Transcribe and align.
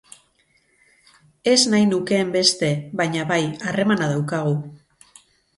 Ez 1.51 1.57
nahi 1.73 1.85
nukeen 1.91 2.31
beste, 2.37 2.71
baina, 3.03 3.29
bai, 3.33 3.41
harremana 3.69 4.09
daukagu. 4.15 4.61